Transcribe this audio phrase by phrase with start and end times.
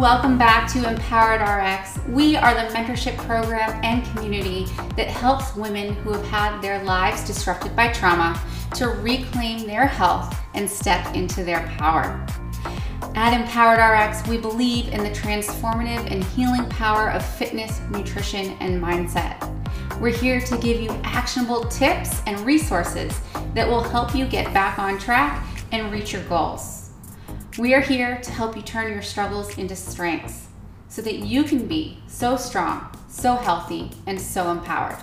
[0.00, 1.98] Welcome back to Empowered RX.
[2.08, 4.64] We are the mentorship program and community
[4.96, 8.42] that helps women who have had their lives disrupted by trauma
[8.76, 12.26] to reclaim their health and step into their power.
[13.14, 18.82] At Empowered RX, we believe in the transformative and healing power of fitness, nutrition, and
[18.82, 19.36] mindset.
[20.00, 23.20] We're here to give you actionable tips and resources
[23.52, 26.79] that will help you get back on track and reach your goals.
[27.60, 30.48] We are here to help you turn your struggles into strengths
[30.88, 34.96] so that you can be so strong, so healthy, and so empowered.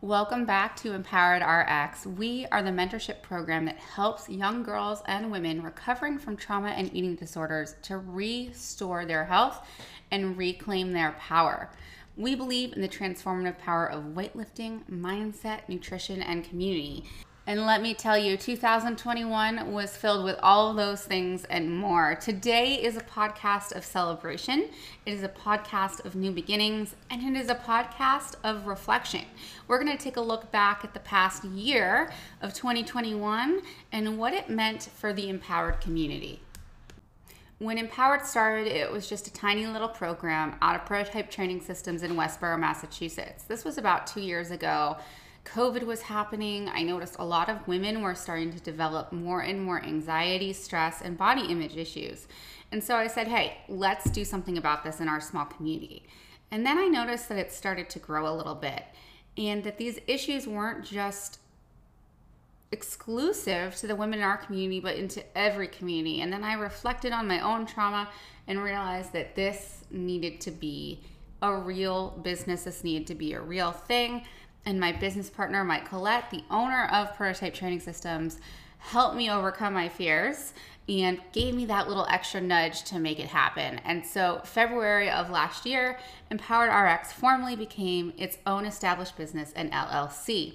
[0.00, 2.04] Welcome back to Empowered RX.
[2.04, 6.92] We are the mentorship program that helps young girls and women recovering from trauma and
[6.92, 9.64] eating disorders to restore their health
[10.10, 11.70] and reclaim their power.
[12.16, 17.04] We believe in the transformative power of weightlifting, mindset, nutrition, and community.
[17.46, 22.14] And let me tell you, 2021 was filled with all of those things and more.
[22.14, 24.68] Today is a podcast of celebration.
[25.06, 29.24] It is a podcast of new beginnings, and it is a podcast of reflection.
[29.66, 34.34] We're going to take a look back at the past year of 2021 and what
[34.34, 36.42] it meant for the empowered community.
[37.62, 42.02] When Empowered started, it was just a tiny little program out of prototype training systems
[42.02, 43.44] in Westborough, Massachusetts.
[43.44, 44.96] This was about two years ago.
[45.44, 46.68] COVID was happening.
[46.68, 51.02] I noticed a lot of women were starting to develop more and more anxiety, stress,
[51.02, 52.26] and body image issues.
[52.72, 56.08] And so I said, hey, let's do something about this in our small community.
[56.50, 58.82] And then I noticed that it started to grow a little bit
[59.38, 61.38] and that these issues weren't just
[62.72, 66.22] exclusive to the women in our community, but into every community.
[66.22, 68.08] And then I reflected on my own trauma
[68.48, 71.00] and realized that this needed to be
[71.42, 74.24] a real business, this needed to be a real thing.
[74.64, 78.38] And my business partner, Mike Collette, the owner of Prototype Training Systems,
[78.78, 80.54] helped me overcome my fears
[80.88, 83.80] and gave me that little extra nudge to make it happen.
[83.84, 85.98] And so, February of last year,
[86.30, 90.54] Empowered RX formally became its own established business and LLC.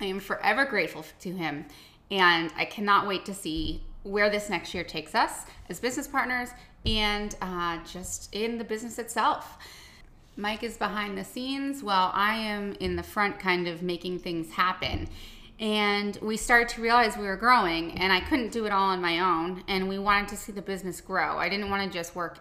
[0.00, 1.66] I am forever grateful to him,
[2.10, 6.50] and I cannot wait to see where this next year takes us as business partners
[6.86, 9.58] and uh, just in the business itself.
[10.36, 14.52] Mike is behind the scenes while I am in the front, kind of making things
[14.52, 15.08] happen.
[15.58, 19.02] And we started to realize we were growing, and I couldn't do it all on
[19.02, 19.62] my own.
[19.68, 21.36] And we wanted to see the business grow.
[21.36, 22.38] I didn't want to just work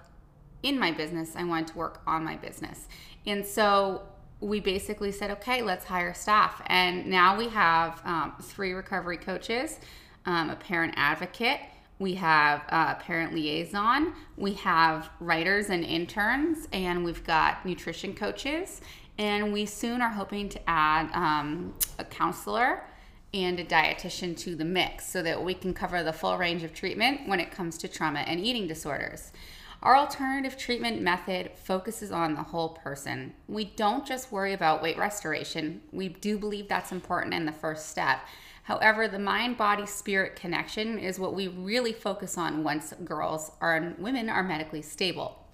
[0.63, 2.87] in my business, I wanted to work on my business.
[3.25, 4.03] And so
[4.41, 6.61] we basically said, okay, let's hire staff.
[6.67, 9.79] And now we have um, three recovery coaches,
[10.25, 11.59] um, a parent advocate,
[11.99, 18.79] we have a parent liaison, we have writers and interns, and we've got nutrition coaches.
[19.17, 22.85] And we soon are hoping to add um, a counselor
[23.33, 26.73] and a dietitian to the mix so that we can cover the full range of
[26.73, 29.33] treatment when it comes to trauma and eating disorders.
[29.81, 33.33] Our alternative treatment method focuses on the whole person.
[33.47, 35.81] We don't just worry about weight restoration.
[35.93, 38.19] We do believe that's important in the first step.
[38.63, 43.95] However, the mind body spirit connection is what we really focus on once girls or
[43.97, 45.47] women are medically stable.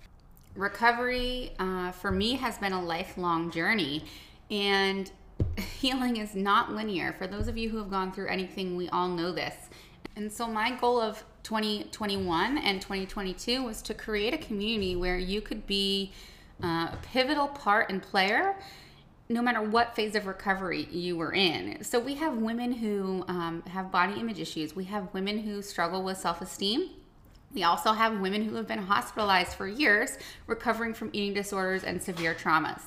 [0.56, 4.06] Recovery uh, for me has been a lifelong journey,
[4.50, 5.12] and
[5.80, 7.14] healing is not linear.
[7.14, 9.54] For those of you who have gone through anything, we all know this.
[10.16, 15.42] And so, my goal of 2021 and 2022 was to create a community where you
[15.42, 16.14] could be
[16.64, 18.56] uh, a pivotal part and player
[19.28, 21.84] no matter what phase of recovery you were in.
[21.84, 26.02] So, we have women who um, have body image issues, we have women who struggle
[26.02, 26.92] with self esteem.
[27.54, 32.02] We also have women who have been hospitalized for years recovering from eating disorders and
[32.02, 32.82] severe traumas.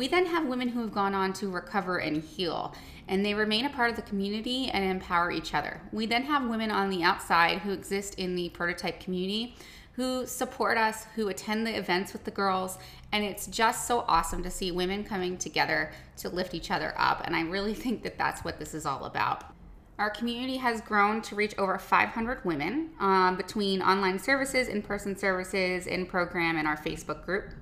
[0.00, 2.74] We then have women who have gone on to recover and heal,
[3.06, 5.82] and they remain a part of the community and empower each other.
[5.92, 9.56] We then have women on the outside who exist in the prototype community
[9.92, 12.78] who support us, who attend the events with the girls,
[13.12, 17.20] and it's just so awesome to see women coming together to lift each other up.
[17.26, 19.52] And I really think that that's what this is all about.
[19.98, 25.14] Our community has grown to reach over 500 women um, between online services, in person
[25.14, 27.52] services, in program, and our Facebook group.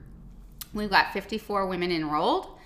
[0.75, 2.59] We've got 54 women enrolled.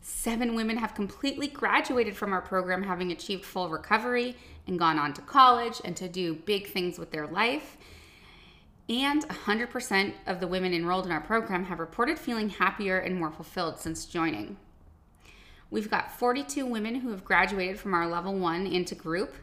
[0.00, 4.36] Seven women have completely graduated from our program, having achieved full recovery
[4.66, 7.76] and gone on to college and to do big things with their life.
[8.88, 13.32] And 100% of the women enrolled in our program have reported feeling happier and more
[13.32, 14.56] fulfilled since joining.
[15.70, 19.34] We've got 42 women who have graduated from our level one into group.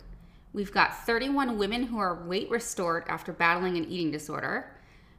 [0.54, 4.72] We've got 31 women who are weight restored after battling an eating disorder.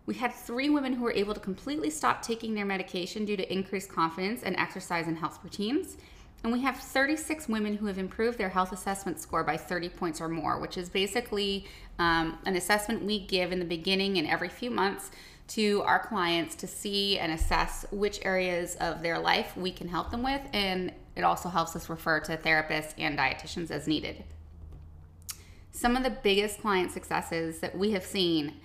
[0.06, 3.52] We had three women who were able to completely stop taking their medication due to
[3.52, 5.96] increased confidence and exercise and health routines.
[6.42, 10.20] And we have 36 women who have improved their health assessment score by 30 points
[10.20, 11.66] or more, which is basically
[11.98, 15.10] um, an assessment we give in the beginning and every few months
[15.46, 20.10] to our clients to see and assess which areas of their life we can help
[20.10, 20.42] them with.
[20.52, 24.22] And it also helps us refer to therapists and dietitians as needed.
[25.70, 28.60] Some of the biggest client successes that we have seen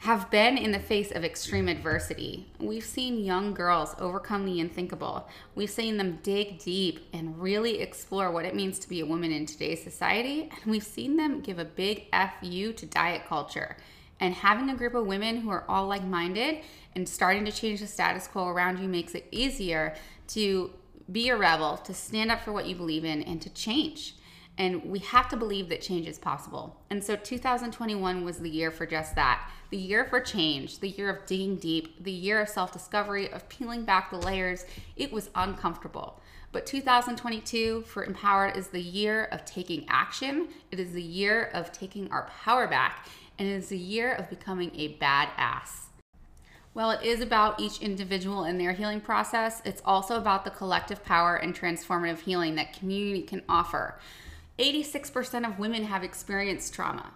[0.00, 2.46] have been in the face of extreme adversity.
[2.58, 5.28] We've seen young girls overcome the unthinkable.
[5.54, 9.30] We've seen them dig deep and really explore what it means to be a woman
[9.30, 10.48] in today's society.
[10.50, 13.76] And we've seen them give a big FU to diet culture.
[14.20, 16.60] And having a group of women who are all like minded
[16.96, 19.94] and starting to change the status quo around you makes it easier
[20.28, 20.70] to
[21.12, 24.14] be a rebel, to stand up for what you believe in, and to change.
[24.60, 26.76] And we have to believe that change is possible.
[26.90, 31.08] And so 2021 was the year for just that the year for change, the year
[31.08, 34.66] of digging deep, the year of self discovery, of peeling back the layers.
[34.96, 36.20] It was uncomfortable.
[36.52, 40.48] But 2022 for Empowered is the year of taking action.
[40.70, 43.06] It is the year of taking our power back.
[43.38, 45.86] And it is the year of becoming a badass.
[46.74, 51.02] While it is about each individual and their healing process, it's also about the collective
[51.02, 53.98] power and transformative healing that community can offer.
[54.60, 57.10] 86% of women have experienced trauma.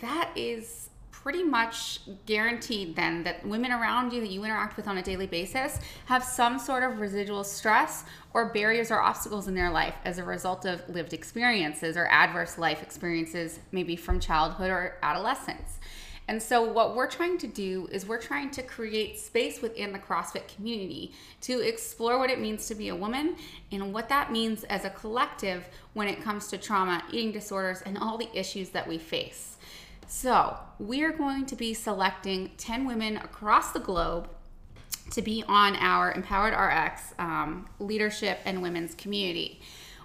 [0.00, 4.98] That is pretty much guaranteed then that women around you that you interact with on
[4.98, 8.04] a daily basis have some sort of residual stress
[8.34, 12.58] or barriers or obstacles in their life as a result of lived experiences or adverse
[12.58, 15.78] life experiences, maybe from childhood or adolescence.
[16.28, 19.98] And so, what we're trying to do is we're trying to create space within the
[19.98, 23.36] CrossFit community to explore what it means to be a woman
[23.72, 27.98] and what that means as a collective when it comes to trauma, eating disorders, and
[27.98, 29.56] all the issues that we face.
[30.06, 34.28] So, we are going to be selecting 10 women across the globe
[35.10, 39.60] to be on our Empowered RX um, leadership and women's community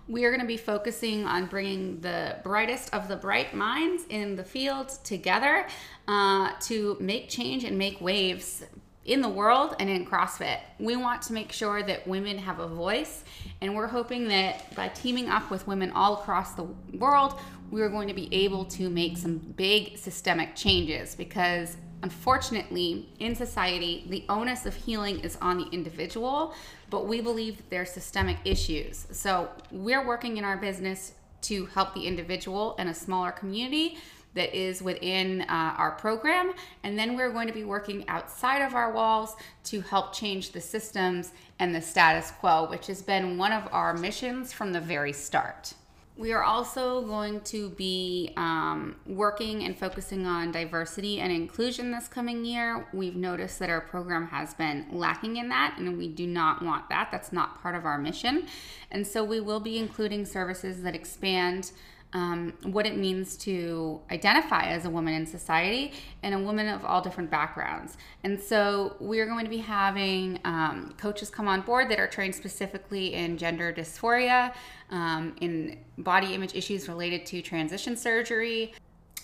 [0.07, 4.36] we are going to be focusing on bringing the brightest of the bright minds in
[4.36, 5.68] the field together
[6.07, 8.63] uh, to make change and make waves
[9.04, 10.59] in the world and in CrossFit.
[10.80, 13.24] We want to make sure that women have a voice,
[13.62, 16.63] and we're hoping that by teaming up with women all across the
[16.94, 17.39] world,
[17.71, 24.06] we're going to be able to make some big systemic changes because unfortunately, in society,
[24.10, 26.54] the onus of healing is on the individual,
[26.90, 29.08] but we believe that there are systemic issues.
[29.12, 31.14] So we're working in our business
[31.44, 33.98] to help the individual and a smaller community
[34.34, 36.54] that is within uh, our program.
[36.84, 39.36] And then we're going to be working outside of our walls
[39.66, 43.94] to help change the systems and the status quo, which has been one of our
[43.96, 45.74] missions from the very start.
[46.18, 52.08] We are also going to be um, working and focusing on diversity and inclusion this
[52.08, 52.88] coming year.
[52.92, 56.90] We've noticed that our program has been lacking in that, and we do not want
[56.90, 57.10] that.
[57.12, 58.48] That's not part of our mission.
[58.90, 61.72] And so we will be including services that expand
[62.13, 65.92] um, what it means to identify as a woman in society
[66.24, 67.98] and a woman of all different backgrounds.
[68.24, 72.33] And so we're going to be having um, coaches come on board that are trained
[72.33, 74.54] specifically in gender dysphoria,
[74.89, 78.74] um, in body image issues related to transition surgery.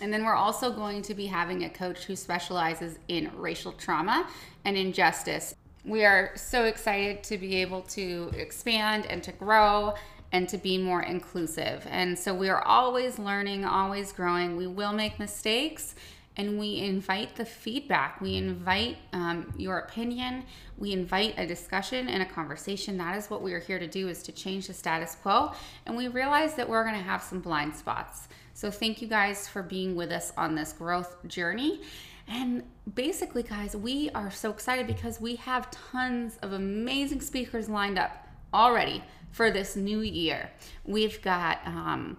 [0.02, 4.28] And then we're also going to be having a coach who specializes in racial trauma
[4.66, 5.56] and injustice.
[5.86, 9.94] We are so excited to be able to expand and to grow
[10.34, 11.88] and to be more inclusive.
[11.90, 14.58] And so we are always learning, always growing.
[14.58, 15.96] We will make mistakes
[16.36, 18.20] and we invite the feedback.
[18.20, 20.46] We invite um, your opinion.
[20.80, 22.98] We invite a discussion and a conversation.
[22.98, 25.54] That is what we are here to do is to change the status quo.
[25.86, 28.28] And we realize that we're going to have some blind spots.
[28.56, 31.82] So thank you guys for being with us on this growth journey.
[32.28, 32.64] And
[32.96, 38.23] basically, guys, we are so excited because we have tons of amazing speakers lined up
[38.54, 40.52] already for this new year.
[40.86, 42.18] We've got um,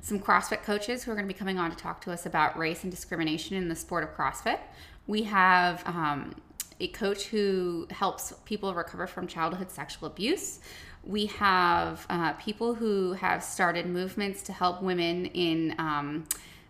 [0.00, 2.56] some CrossFit coaches who are going to be coming on to talk to us about
[2.56, 4.60] race and discrimination in the sport of CrossFit.
[5.06, 6.34] We have um,
[6.80, 10.60] a coach who helps people recover from childhood sexual abuse.
[11.02, 15.74] We have uh, people who have started movements to help women in.
[15.78, 16.26] Um,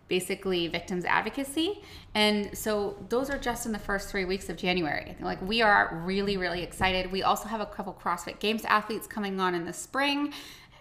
[0.07, 1.81] basically victims advocacy.
[2.13, 5.15] And so those are just in the first three weeks of January.
[5.19, 7.11] Like we are really, really excited.
[7.11, 10.33] We also have a couple CrossFit Games athletes coming on in the spring.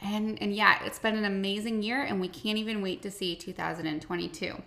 [0.02, 3.34] And, and yeah, it's been an amazing year, and we can't even wait to see
[3.34, 4.62] 2022.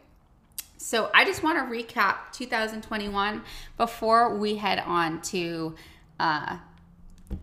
[0.77, 3.43] So I just want to recap 2021
[3.77, 5.75] before we head on to
[6.19, 6.57] uh,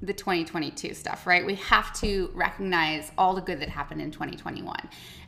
[0.01, 1.45] the 2022 stuff, right?
[1.45, 4.77] We have to recognize all the good that happened in 2021.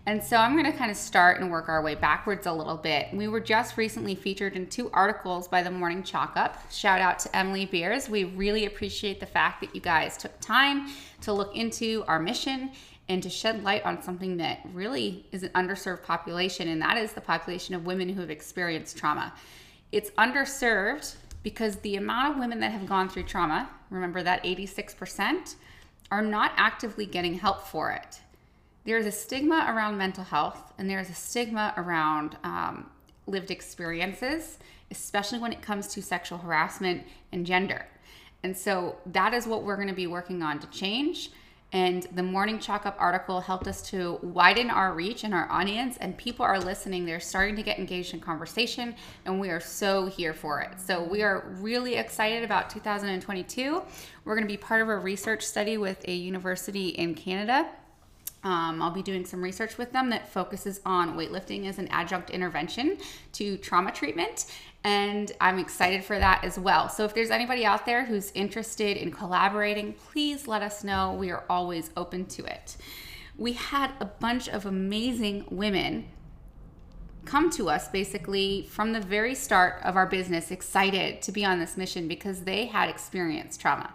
[0.07, 2.77] And so I'm going to kind of start and work our way backwards a little
[2.77, 3.09] bit.
[3.13, 6.63] We were just recently featured in two articles by the Morning Chalk Up.
[6.71, 8.09] Shout out to Emily Beers.
[8.09, 10.89] We really appreciate the fact that you guys took time
[11.23, 12.71] to look into our mission
[13.09, 17.13] and to shed light on something that really is an underserved population, and that is
[17.13, 19.33] the population of women who have experienced trauma.
[19.93, 21.17] It's underserved
[21.47, 25.55] because the amount of women that have gone through trauma, remember that 86%,
[26.11, 28.19] are not actively getting help for it.
[28.85, 32.91] There's a stigma around mental health, and there's a stigma around um,
[33.29, 34.59] lived experiences,
[34.91, 37.87] especially when it comes to sexual harassment and gender.
[38.43, 41.31] And so that is what we're going to be working on to change.
[41.73, 45.97] And the Morning Chalk Up article helped us to widen our reach and our audience,
[45.99, 47.05] and people are listening.
[47.05, 48.95] They're starting to get engaged in conversation,
[49.25, 50.81] and we are so here for it.
[50.81, 53.83] So, we are really excited about 2022.
[54.25, 57.69] We're going to be part of a research study with a university in Canada
[58.47, 62.31] um, I'll be doing some research with them that focuses on weightlifting as an adjunct
[62.31, 62.99] intervention
[63.33, 64.47] to trauma treatment.
[64.85, 66.89] And I'm excited for that as well.
[66.89, 71.13] So, if there's anybody out there who's interested in collaborating, please let us know.
[71.13, 72.77] We are always open to it.
[73.37, 76.09] We had a bunch of amazing women
[77.27, 81.59] come to us basically from the very start of our business, excited to be on
[81.59, 83.93] this mission because they had experienced trauma.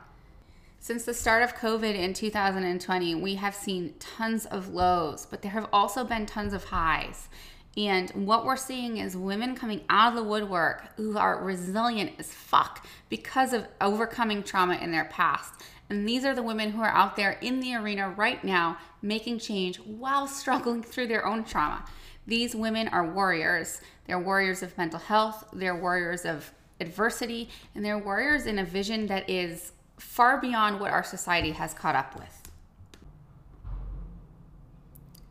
[0.80, 5.52] Since the start of COVID in 2020, we have seen tons of lows, but there
[5.52, 7.30] have also been tons of highs.
[7.78, 12.34] And what we're seeing is women coming out of the woodwork who are resilient as
[12.34, 15.54] fuck because of overcoming trauma in their past.
[15.90, 19.40] And these are the women who are out there in the arena right now making
[19.40, 21.86] change while struggling through their own trauma.
[22.28, 23.82] These women are warriors.
[24.06, 29.08] They're warriors of mental health, they're warriors of adversity, and they're warriors in a vision
[29.08, 32.41] that is far beyond what our society has caught up with.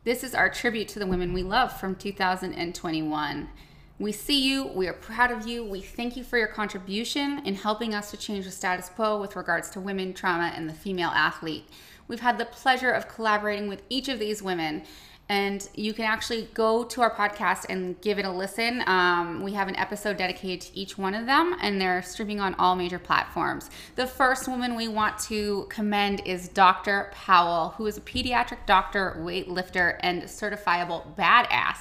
[0.02, 3.50] This is our tribute to the women we love from 2021.
[3.98, 7.54] We see you, we are proud of you, we thank you for your contribution in
[7.54, 11.10] helping us to change the status quo with regards to women, trauma, and the female
[11.10, 11.68] athlete.
[12.08, 14.84] We've had the pleasure of collaborating with each of these women
[15.30, 18.82] and you can actually go to our podcast and give it a listen.
[18.88, 22.56] Um, we have an episode dedicated to each one of them, and they're streaming on
[22.56, 23.70] all major platforms.
[23.94, 27.12] The first woman we want to commend is Dr.
[27.14, 31.76] Powell, who is a pediatric doctor, weightlifter, and certifiable badass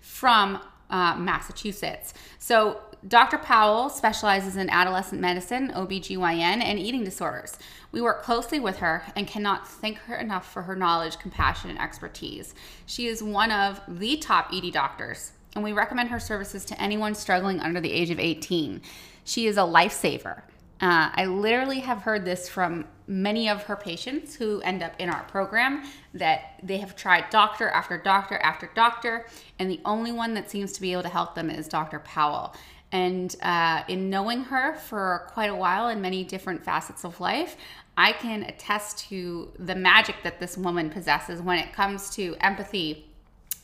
[0.00, 2.14] from uh, Massachusetts.
[2.38, 3.38] So, Dr.
[3.38, 7.58] Powell specializes in adolescent medicine, OBGYN, and eating disorders.
[7.90, 11.80] We work closely with her and cannot thank her enough for her knowledge, compassion, and
[11.80, 12.54] expertise.
[12.86, 17.16] She is one of the top ED doctors, and we recommend her services to anyone
[17.16, 18.80] struggling under the age of 18.
[19.24, 20.42] She is a lifesaver.
[20.80, 25.08] Uh, I literally have heard this from many of her patients who end up in
[25.08, 29.26] our program that they have tried doctor after doctor after doctor,
[29.58, 31.98] and the only one that seems to be able to help them is Dr.
[31.98, 32.54] Powell.
[32.92, 37.56] And uh, in knowing her for quite a while in many different facets of life,
[37.96, 43.06] I can attest to the magic that this woman possesses when it comes to empathy,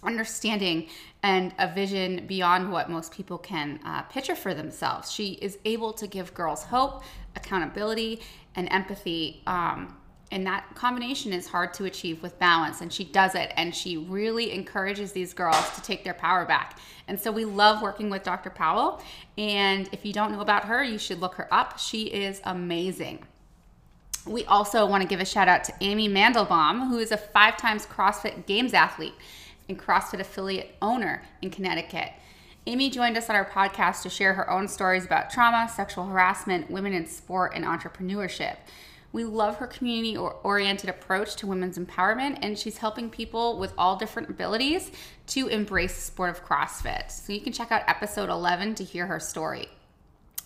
[0.02, 0.88] understanding,
[1.22, 5.12] and a vision beyond what most people can uh, picture for themselves.
[5.12, 7.02] She is able to give girls hope,
[7.36, 8.20] accountability,
[8.54, 9.42] and empathy.
[9.46, 9.96] Um,
[10.30, 12.80] and that combination is hard to achieve with balance.
[12.80, 13.52] And she does it.
[13.56, 16.78] And she really encourages these girls to take their power back.
[17.06, 19.02] And so we love working with dr powell.
[19.38, 21.78] And if you don't know about her you should look her up.
[21.78, 23.24] She is amazing.
[24.26, 27.56] We also want to give a shout out to amy mandelbaum who is a five
[27.56, 29.14] times crossfit games athlete
[29.68, 32.12] and crossfit affiliate owner in connecticut.
[32.66, 36.70] Amy joined us on our podcast to share her own stories about trauma, sexual harassment,
[36.70, 38.56] women in sport, and entrepreneurship.
[39.12, 43.96] We love her community oriented approach to women's empowerment, and she's helping people with all
[43.96, 44.90] different abilities
[45.28, 47.10] to embrace the sport of CrossFit.
[47.10, 49.68] So you can check out episode 11 to hear her story.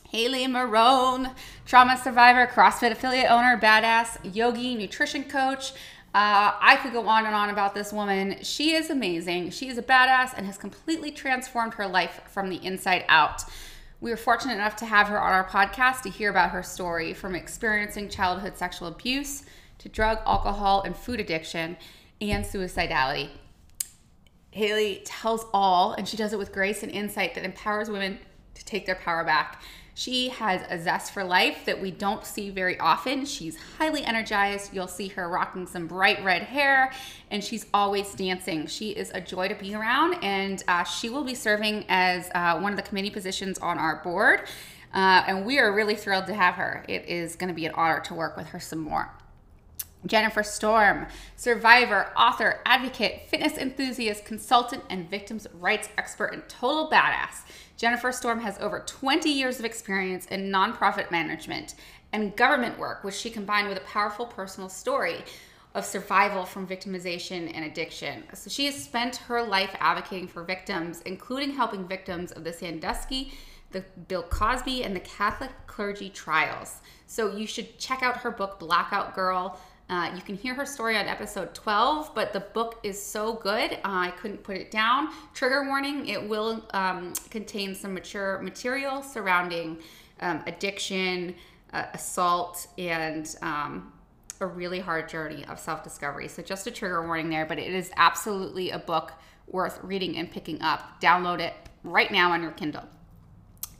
[0.08, 5.72] Haley Marone, trauma survivor, CrossFit affiliate owner, badass, yogi, nutrition coach.
[6.14, 8.36] Uh, I could go on and on about this woman.
[8.42, 9.50] She is amazing.
[9.50, 13.44] She is a badass and has completely transformed her life from the inside out.
[14.02, 17.14] We were fortunate enough to have her on our podcast to hear about her story
[17.14, 19.44] from experiencing childhood sexual abuse
[19.78, 21.76] to drug, alcohol, and food addiction
[22.20, 23.30] and suicidality.
[24.50, 28.18] Haley tells all, and she does it with grace and insight that empowers women
[28.54, 29.62] to take their power back
[29.94, 33.26] she has a zest for life that we don't see very often.
[33.26, 34.72] She's highly energized.
[34.72, 36.92] You'll see her rocking some bright red hair,
[37.30, 38.66] and she's always dancing.
[38.66, 42.58] She is a joy to be around, and uh, she will be serving as uh,
[42.58, 44.48] one of the committee positions on our board.
[44.94, 46.84] Uh, and we are really thrilled to have her.
[46.88, 49.10] It is going to be an honor to work with her some more.
[50.06, 51.06] Jennifer Storm,
[51.36, 57.42] survivor, author, advocate, fitness enthusiast, consultant, and victims' rights expert and total badass.
[57.76, 61.74] Jennifer Storm has over 20 years of experience in nonprofit management
[62.12, 65.24] and government work, which she combined with a powerful personal story
[65.74, 68.24] of survival from victimization and addiction.
[68.34, 73.32] So she has spent her life advocating for victims, including helping victims of the Sandusky,
[73.70, 76.80] the Bill Cosby, and the Catholic clergy trials.
[77.06, 79.58] So you should check out her book, Blackout Girl.
[79.92, 83.74] Uh, you can hear her story on episode 12, but the book is so good,
[83.74, 85.10] uh, I couldn't put it down.
[85.34, 89.76] Trigger warning it will um, contain some mature material surrounding
[90.20, 91.34] um, addiction,
[91.74, 93.92] uh, assault, and um,
[94.40, 96.26] a really hard journey of self discovery.
[96.26, 99.12] So, just a trigger warning there, but it is absolutely a book
[99.46, 101.02] worth reading and picking up.
[101.02, 101.52] Download it
[101.84, 102.84] right now on your Kindle.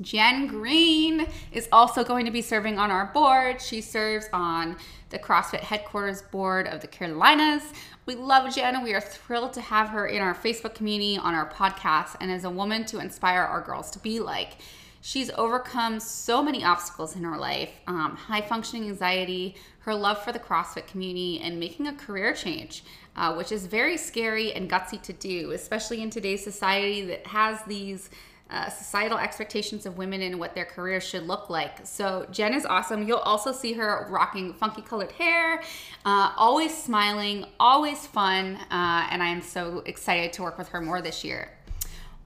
[0.02, 3.60] Jen Green is also going to be serving on our board.
[3.60, 4.76] She serves on
[5.10, 7.62] the CrossFit headquarters board of the Carolinas.
[8.06, 8.82] We love Jen.
[8.82, 12.44] We are thrilled to have her in our Facebook community, on our podcast, and as
[12.44, 14.56] a woman to inspire our girls to be like.
[15.04, 20.30] She's overcome so many obstacles in her life um, high functioning anxiety, her love for
[20.30, 22.84] the CrossFit community, and making a career change,
[23.16, 27.62] uh, which is very scary and gutsy to do, especially in today's society that has
[27.64, 28.10] these.
[28.52, 31.78] Uh, societal expectations of women and what their careers should look like.
[31.84, 33.08] So Jen is awesome.
[33.08, 35.62] You'll also see her rocking funky colored hair,
[36.04, 40.82] uh, always smiling, always fun, uh, and I am so excited to work with her
[40.82, 41.50] more this year.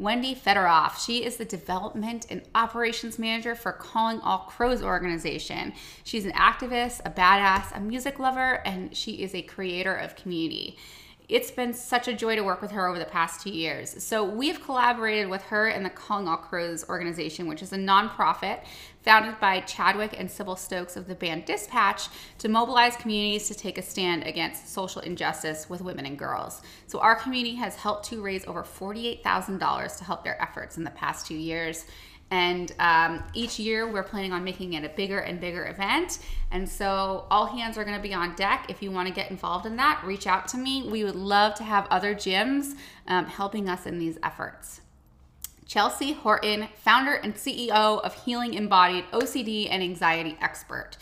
[0.00, 0.98] Wendy Fedoroff.
[0.98, 5.74] She is the development and operations manager for Calling All Crows organization.
[6.02, 10.76] She's an activist, a badass, a music lover, and she is a creator of community
[11.28, 14.02] it's been such a joy to work with her over the past two years.
[14.02, 18.60] So, we've collaborated with her and the Calling All Crows organization, which is a nonprofit
[19.02, 23.78] founded by Chadwick and Sybil Stokes of the band Dispatch to mobilize communities to take
[23.78, 26.62] a stand against social injustice with women and girls.
[26.86, 30.90] So, our community has helped to raise over $48,000 to help their efforts in the
[30.90, 31.86] past two years.
[32.30, 36.18] And um, each year we're planning on making it a bigger and bigger event.
[36.50, 38.66] And so all hands are going to be on deck.
[38.68, 40.88] If you want to get involved in that, reach out to me.
[40.88, 42.74] We would love to have other gyms
[43.06, 44.80] um, helping us in these efforts.
[45.66, 50.96] Chelsea Horton, founder and CEO of Healing Embodied, OCD and anxiety expert.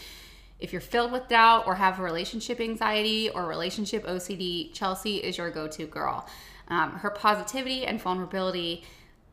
[0.58, 5.50] If you're filled with doubt or have relationship anxiety or relationship OCD, Chelsea is your
[5.50, 6.26] go to girl.
[6.68, 8.84] Um, her positivity and vulnerability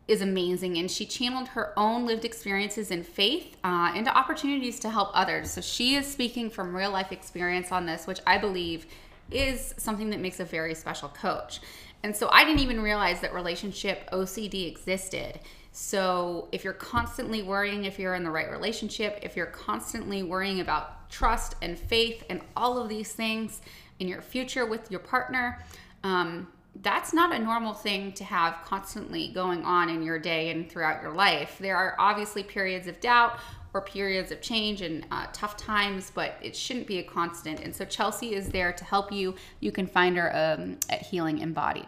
[0.08, 4.90] is amazing and she channeled her own lived experiences and faith uh, into opportunities to
[4.90, 5.52] help others.
[5.52, 8.86] So she is speaking from real life experience on this which i believe
[9.30, 11.62] is something that makes a very special coach.
[12.04, 15.40] And so i didn't even realize that relationship ocd existed.
[15.74, 20.60] So if you're constantly worrying if you're in the right relationship if you're constantly worrying
[20.60, 23.62] about trust and faith and all of these things
[24.00, 25.64] in your future with your partner
[26.04, 30.70] um, that's not a normal thing to have constantly going on in your day and
[30.70, 31.58] throughout your life.
[31.60, 33.40] There are obviously periods of doubt
[33.74, 37.60] or periods of change and uh, tough times, but it shouldn't be a constant.
[37.60, 39.36] And so Chelsea is there to help you.
[39.60, 41.88] You can find her um, at Healing Embodied.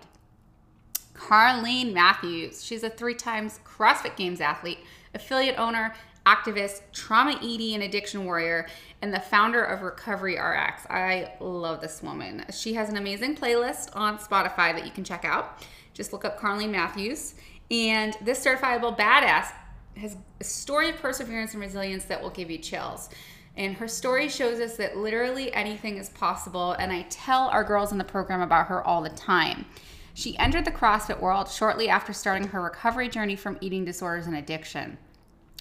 [1.13, 2.63] Carleen Mathews.
[2.63, 4.79] She's a three times CrossFit Games athlete,
[5.13, 5.93] affiliate owner,
[6.25, 8.67] activist, trauma ED, and addiction warrior,
[9.01, 10.85] and the founder of Recovery RX.
[10.89, 12.45] I love this woman.
[12.51, 15.63] She has an amazing playlist on Spotify that you can check out.
[15.93, 17.35] Just look up Carleen Mathews.
[17.69, 19.51] And this certifiable badass
[19.97, 23.09] has a story of perseverance and resilience that will give you chills.
[23.55, 26.71] And her story shows us that literally anything is possible.
[26.73, 29.65] And I tell our girls in the program about her all the time.
[30.15, 34.35] She entered the CrossFit world shortly after starting her recovery journey from eating disorders and
[34.35, 34.97] addiction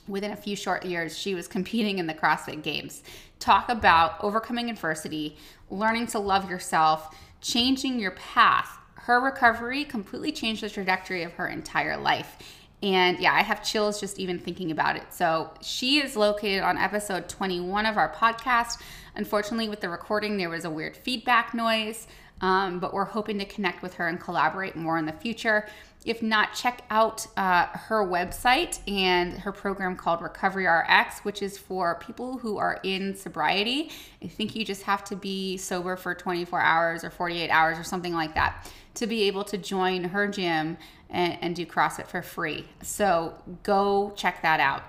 [0.08, 3.02] within a few short years, she was competing in the CrossFit Games.
[3.38, 5.36] Talk about overcoming adversity,
[5.70, 8.78] learning to love yourself, changing your path.
[8.94, 12.36] Her recovery completely changed the trajectory of her entire life.
[12.82, 15.04] And yeah, I have chills just even thinking about it.
[15.10, 18.80] So she is located on episode 21 of our podcast.
[19.14, 22.08] Unfortunately, with the recording, there was a weird feedback noise,
[22.40, 25.66] um, but we're hoping to connect with her and collaborate more in the future.
[26.04, 31.56] If not, check out uh, her website and her program called Recovery RX, which is
[31.56, 33.90] for people who are in sobriety.
[34.22, 37.84] I think you just have to be sober for 24 hours or 48 hours or
[37.84, 40.76] something like that to be able to join her gym
[41.08, 42.66] and, and do CrossFit for free.
[42.82, 44.82] So go check that out.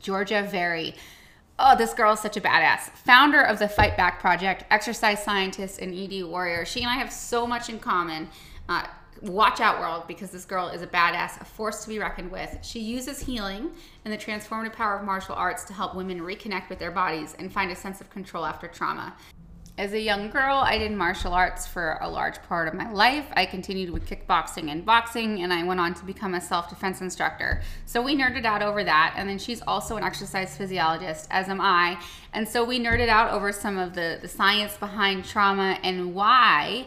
[0.00, 0.94] Georgia Very.
[1.58, 2.90] Oh, this girl is such a badass.
[3.04, 6.64] Founder of the Fight Back Project, exercise scientist, and ED warrior.
[6.64, 8.28] She and I have so much in common.
[8.68, 8.86] Uh,
[9.22, 12.58] watch out world because this girl is a badass, a force to be reckoned with.
[12.62, 13.70] She uses healing
[14.04, 17.52] and the transformative power of martial arts to help women reconnect with their bodies and
[17.52, 19.14] find a sense of control after trauma.
[19.78, 23.26] As a young girl, I did martial arts for a large part of my life.
[23.34, 27.02] I continued with kickboxing and boxing, and I went on to become a self defense
[27.02, 27.60] instructor.
[27.84, 29.12] So we nerded out over that.
[29.18, 32.00] And then she's also an exercise physiologist, as am I.
[32.32, 36.86] And so we nerded out over some of the, the science behind trauma and why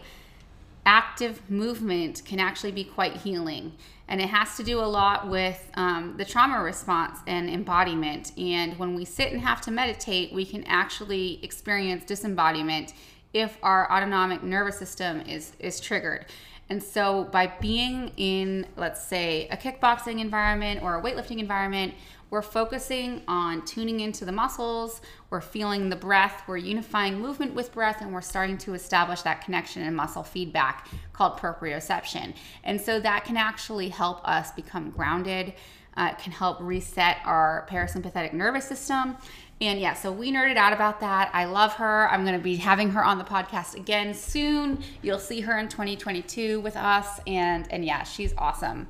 [0.90, 3.72] active movement can actually be quite healing.
[4.08, 8.32] And it has to do a lot with um, the trauma response and embodiment.
[8.40, 12.94] And when we sit and have to meditate, we can actually experience disembodiment
[13.34, 16.26] if our autonomic nervous system is, is triggered.
[16.70, 21.94] And so, by being in, let's say, a kickboxing environment or a weightlifting environment,
[22.30, 27.72] we're focusing on tuning into the muscles, we're feeling the breath, we're unifying movement with
[27.72, 32.34] breath, and we're starting to establish that connection and muscle feedback called proprioception.
[32.64, 35.54] And so that can actually help us become grounded,
[35.98, 39.18] uh, can help reset our parasympathetic nervous system.
[39.62, 41.30] And yeah, so we nerded out about that.
[41.34, 42.10] I love her.
[42.10, 44.82] I'm going to be having her on the podcast again soon.
[45.02, 47.20] You'll see her in 2022 with us.
[47.28, 48.88] And, and yeah, she's awesome.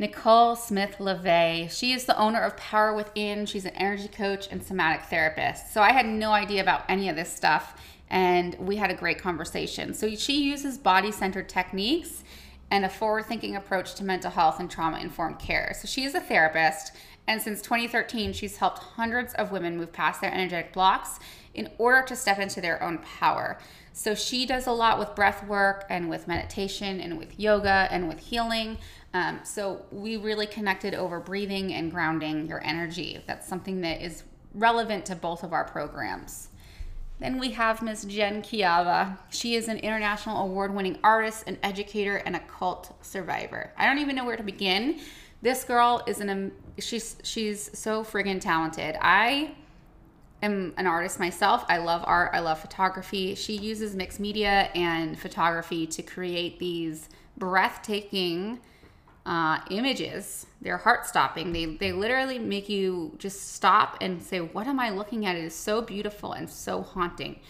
[0.00, 1.70] Nicole Smith LeVay.
[1.70, 3.44] She is the owner of Power Within.
[3.44, 5.74] She's an energy coach and somatic therapist.
[5.74, 9.18] So I had no idea about any of this stuff, and we had a great
[9.20, 9.92] conversation.
[9.92, 12.24] So she uses body centered techniques
[12.70, 15.76] and a forward thinking approach to mental health and trauma informed care.
[15.78, 16.92] So she is a therapist,
[17.28, 21.18] and since 2013, she's helped hundreds of women move past their energetic blocks
[21.52, 23.58] in order to step into their own power.
[23.92, 28.08] So she does a lot with breath work and with meditation and with yoga and
[28.08, 28.78] with healing.
[29.12, 33.22] Um, so we really connected over breathing and grounding your energy.
[33.26, 34.22] That's something that is
[34.54, 36.48] relevant to both of our programs.
[37.18, 39.18] Then we have Miss Jen Kiaba.
[39.28, 43.72] She is an international award winning artist, an educator, and a cult survivor.
[43.76, 45.00] I don't even know where to begin.
[45.42, 48.96] This girl is an she's she's so friggin' talented.
[49.00, 49.52] I
[50.42, 51.64] am an artist myself.
[51.68, 52.30] I love art.
[52.32, 53.34] I love photography.
[53.34, 58.60] She uses mixed media and photography to create these breathtaking
[59.26, 60.46] uh, images.
[60.60, 61.52] They're heart stopping.
[61.52, 65.36] They, they literally make you just stop and say, What am I looking at?
[65.36, 67.40] It is so beautiful and so haunting.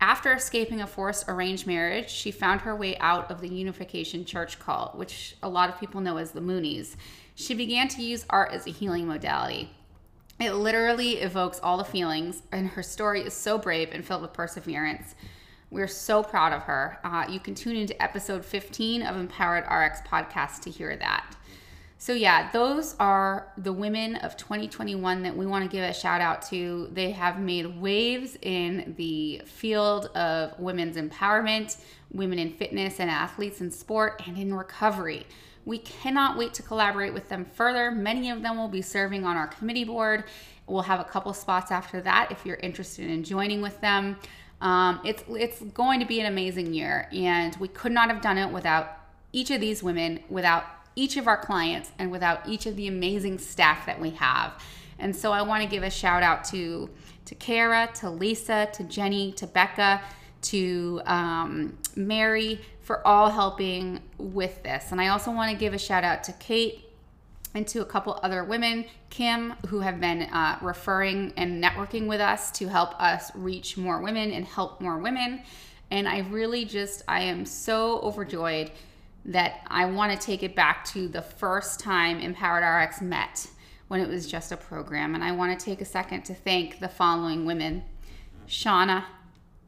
[0.00, 4.58] After escaping a forced arranged marriage, she found her way out of the Unification Church
[4.60, 6.94] cult, which a lot of people know as the Moonies.
[7.34, 9.72] She began to use art as a healing modality.
[10.38, 14.32] It literally evokes all the feelings, and her story is so brave and filled with
[14.32, 15.16] perseverance.
[15.70, 16.98] We're so proud of her.
[17.04, 21.36] Uh, you can tune into episode 15 of Empowered RX podcast to hear that.
[22.00, 26.20] So, yeah, those are the women of 2021 that we want to give a shout
[26.20, 26.88] out to.
[26.92, 31.76] They have made waves in the field of women's empowerment,
[32.12, 35.26] women in fitness and athletes in sport, and in recovery.
[35.64, 37.90] We cannot wait to collaborate with them further.
[37.90, 40.24] Many of them will be serving on our committee board.
[40.66, 44.16] We'll have a couple spots after that if you're interested in joining with them.
[44.60, 48.38] Um, it's it's going to be an amazing year, and we could not have done
[48.38, 48.98] it without
[49.32, 50.64] each of these women, without
[50.96, 54.52] each of our clients, and without each of the amazing staff that we have.
[54.98, 56.90] And so I want to give a shout out to
[57.26, 60.00] to Kara, to Lisa, to Jenny, to Becca,
[60.42, 64.92] to um, Mary for all helping with this.
[64.92, 66.87] And I also want to give a shout out to Kate
[67.58, 72.20] and to a couple other women, Kim, who have been uh, referring and networking with
[72.20, 75.42] us to help us reach more women and help more women.
[75.90, 78.70] And I really just, I am so overjoyed
[79.24, 83.48] that I want to take it back to the first time Empowered RX met
[83.88, 85.16] when it was just a program.
[85.16, 87.82] And I want to take a second to thank the following women
[88.46, 89.04] Shauna,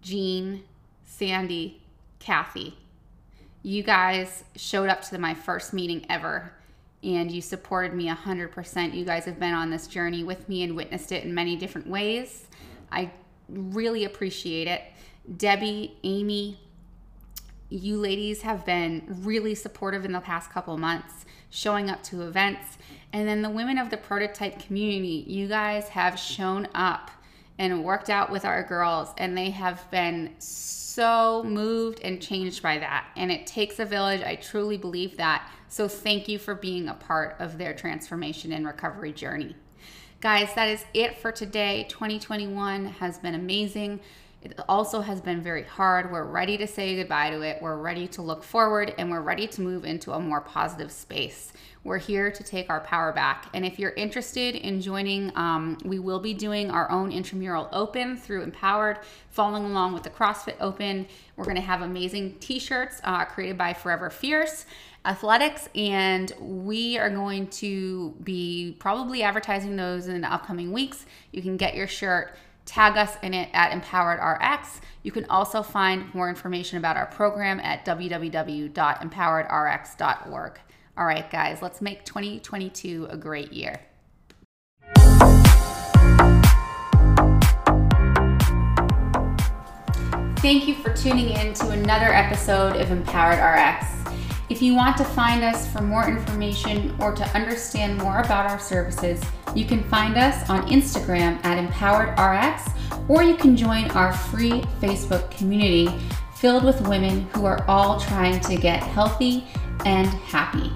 [0.00, 0.62] Jean,
[1.04, 1.82] Sandy,
[2.20, 2.78] Kathy.
[3.62, 6.52] You guys showed up to my first meeting ever
[7.02, 8.94] and you supported me 100%.
[8.94, 11.88] You guys have been on this journey with me and witnessed it in many different
[11.88, 12.46] ways.
[12.92, 13.10] I
[13.48, 14.82] really appreciate it.
[15.36, 16.60] Debbie, Amy,
[17.68, 22.78] you ladies have been really supportive in the past couple months, showing up to events.
[23.12, 27.10] And then the women of the prototype community, you guys have shown up
[27.60, 32.78] and worked out with our girls, and they have been so moved and changed by
[32.78, 33.06] that.
[33.16, 34.22] And it takes a village.
[34.22, 35.46] I truly believe that.
[35.68, 39.54] So thank you for being a part of their transformation and recovery journey.
[40.22, 41.86] Guys, that is it for today.
[41.90, 44.00] 2021 has been amazing.
[44.42, 46.10] It also has been very hard.
[46.10, 47.60] We're ready to say goodbye to it.
[47.60, 51.52] We're ready to look forward and we're ready to move into a more positive space.
[51.84, 53.46] We're here to take our power back.
[53.54, 58.16] And if you're interested in joining, um, we will be doing our own intramural open
[58.16, 58.98] through Empowered,
[59.30, 61.06] following along with the CrossFit Open.
[61.36, 64.66] We're going to have amazing t shirts uh, created by Forever Fierce
[65.06, 71.06] Athletics, and we are going to be probably advertising those in the upcoming weeks.
[71.32, 74.80] You can get your shirt tag us in it at Empowered RX.
[75.02, 80.60] You can also find more information about our program at www.empoweredrx.org.
[80.96, 83.80] All right, guys, let's make 2022 a great year.
[90.40, 93.86] Thank you for tuning in to another episode of Empowered RX.
[94.48, 98.58] If you want to find us for more information or to understand more about our
[98.58, 99.22] services,
[99.54, 105.30] you can find us on Instagram at EmpoweredRx, or you can join our free Facebook
[105.30, 105.88] community
[106.36, 109.44] filled with women who are all trying to get healthy
[109.84, 110.70] and happy.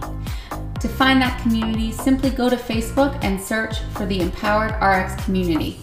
[0.81, 5.79] To find that community, simply go to Facebook and search for the Empowered RX community.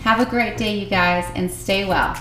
[0.00, 2.14] Have a great day, you guys, and stay well.